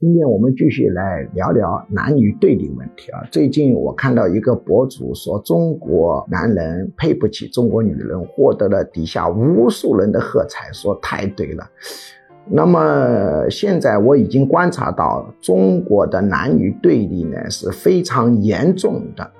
[0.00, 3.20] 今天我们继续来聊聊男女对立问题啊。
[3.30, 11.68] 最近我看到一个博主说，中国男人配不起中国女人，获得了底下无数人的喝彩，说太对了。
[12.46, 19.30] 那么现在我已经观察到，中国的男女对立呢是非常严重的。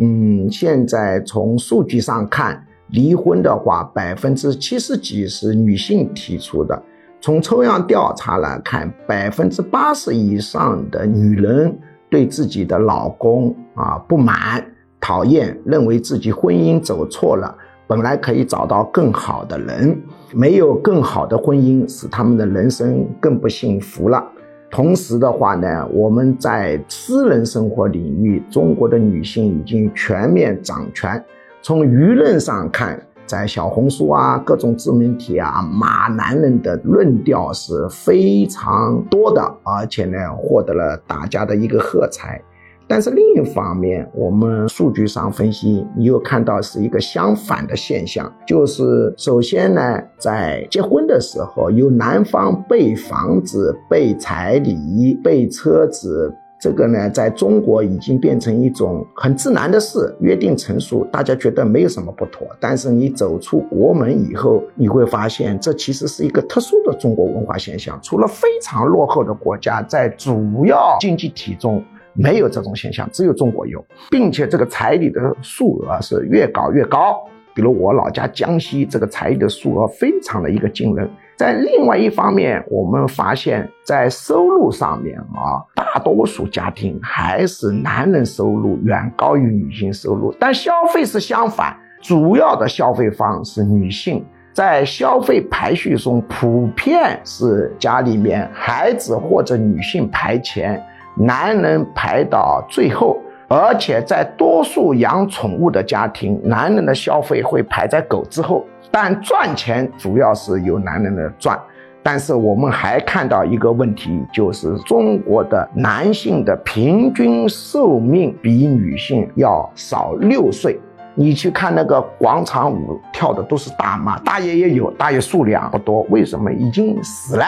[0.00, 6.82] 嗯，现在从数据上看，离婚的话，百分之七十几是女性提出的。
[7.20, 11.76] 从抽样调查来看，百分之八十以上的女人
[12.08, 14.64] 对自己的老公啊不满、
[15.00, 17.52] 讨厌，认为自己婚姻走错了，
[17.88, 20.00] 本来可以找到更好的人，
[20.32, 24.24] 没有更好的婚姻，使他们的人生更不幸福了。
[24.70, 31.22] 同时的话呢，我们在私人生活领域，中国的女性已经全面掌权。
[31.62, 42.42] 从舆论上看，在小红书啊，各种自媒体啊，骂男人的论调是非常多的，而且呢，获得了大家的一个喝彩。
[42.90, 56.34] 但是另一方面，我们数据上分析，你又看到是一个相反的现象，就是首先呢，在结婚的时候，有男方备房子、备彩礼、备车子。
[56.60, 62.48] 这个呢，在中国已经变成一种很自然的事，约定成熟，大家觉得没有什么不妥。
[62.58, 67.96] 但是你走出国门以后，你会发现这其实是一个特殊的中国文化现象。
[68.02, 71.80] 除了非常落后的国家，在主要经济体中
[72.12, 77.24] 没有这种现象，只有中国有，并且这个彩礼的数额是越搞越高。
[77.54, 81.08] 比如我老家江西，这个彩礼的数额非常的一个惊人。
[81.38, 100.84] 在另外一方面，我们发现，在收入上面啊，大多数家庭还是男人收入远高于女性收入，但消费是相反，主要的消费方是女性，在消费排序中普遍是家里面孩子或者女性排前，
[101.16, 103.16] 男人排到最后。
[103.50, 111.58] 而且在多数养宠物的家庭，男人的消费会排在狗之后，但赚钱主要是由男人来赚。
[112.00, 120.80] 但是我们还看到一个问题，就是中国的男性的平均寿命比女性要少六岁。
[121.14, 126.00] 你去看那个广场舞跳的都是大妈，大爷也有，大爷数量不多。
[126.08, 126.50] 为什么？
[126.50, 127.44] 已经死了，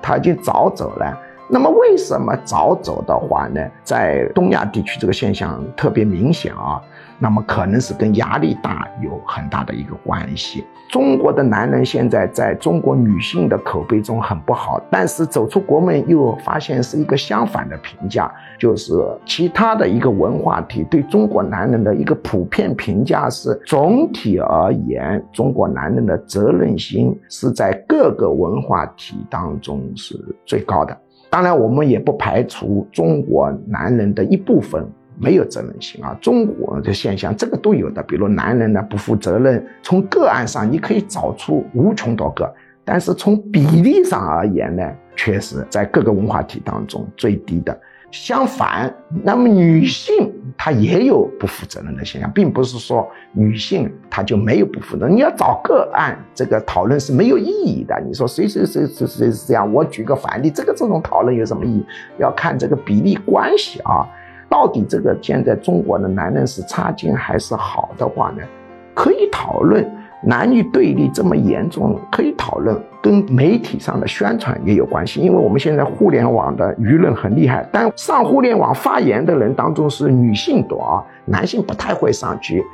[0.00, 1.16] 他已经早走了。
[1.48, 3.60] 那么为什么早走的话呢？
[3.84, 6.82] 在东亚地区这个现象特别明显啊。
[7.22, 10.64] 那么可能是跟压力大有很大的一个关系。
[10.90, 18.28] 中国的男人现在在中国女性的口碑中很不好，但是走出国门又发现是一个相反的评价，
[18.58, 18.92] 就是
[19.24, 30.98] 其他的一个文化体对中国男人的一个普遍评价是：总体而言，中国男人的责任心是在各个文化体当中是最高的。
[31.30, 34.86] 当然，我们也不排除中国男人的一部分
[35.18, 36.16] 没有责任心啊。
[36.20, 38.02] 中国的现象，这个都有的。
[38.02, 42.52] 比如男人呢不负责任，从个案上你可以找出无穷多个，
[42.84, 44.82] 但是从比例上而言呢，
[45.16, 47.78] 确实在各个文化体当中最低的。
[48.10, 55.16] 相反，那么女性她也有不负责任的现象，并不是说女性她就没有不负责任。
[55.16, 57.98] 你要找个案，这个讨论是没有意义的。
[58.06, 61.86] 你说谁谁谁谁谁是这样，我举个反例，这个这种讨论有什么意义？
[62.18, 64.06] 要看这个比例关系啊，
[64.52, 68.42] 到底这个现在中国的男人是差劲还是好的话呢？
[68.94, 69.90] 可以讨论。
[70.24, 75.20] 男女对立这么严重，可以讨论，跟媒体上的宣传也有关系。
[75.20, 82.64] 因为我们现在互联网的舆论很厉害，但上互联网发言的人当中是女性多啊，男性不太会上去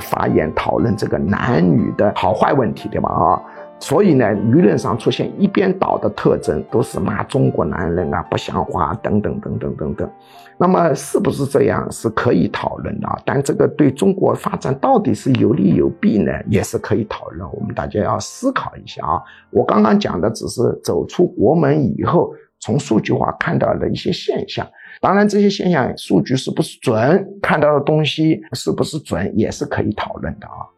[0.00, 3.08] 发言讨论这个男女的好坏问题，对吧？
[3.08, 3.42] 啊。
[3.82, 10.08] 所以呢，舆论上出现一边倒的特征，都是骂中国男人啊不像话等等等等等等。
[10.56, 13.18] 那么是不是这样是可以讨论的啊？
[13.26, 16.30] 但这个对中国发展到底是有利有弊呢？
[16.46, 17.44] 也是可以讨论。
[17.52, 19.20] 我们大家要思考一下啊。
[19.50, 24.64] 我刚刚讲的只是走出国门以后，从数据化看到的一些现象。
[25.00, 30.70] 当然，这些现象数据是不是准，看到的东西是不是准，也是可以讨论的啊。